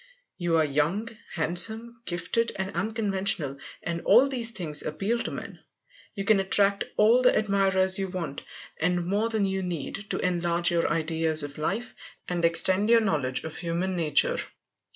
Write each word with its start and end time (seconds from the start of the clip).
You 0.39 0.57
are 0.57 0.65
young, 0.65 1.09
handsome, 1.33 2.01
gifted, 2.05 2.53
and 2.55 2.73
unconventional, 2.73 3.59
and 3.83 4.01
all 4.01 4.27
these 4.27 4.49
things 4.49 4.81
appeal 4.81 5.19
to 5.19 5.29
men. 5.29 5.59
You 6.15 6.25
can 6.25 6.39
attract 6.39 6.85
all 6.97 7.21
the 7.21 7.37
admirers 7.37 7.99
you 7.99 8.07
want, 8.07 8.41
and 8.79 9.05
more 9.05 9.29
than 9.29 9.45
you 9.45 9.61
need, 9.61 10.09
to 10.09 10.17
enlarge 10.17 10.71
your 10.71 10.91
ideas 10.91 11.43
of 11.43 11.59
life, 11.59 11.93
and 12.27 12.43
extend 12.43 12.89
your 12.89 13.01
knowledge 13.01 13.43
of 13.43 13.55
human 13.57 13.95
nature. 13.95 14.39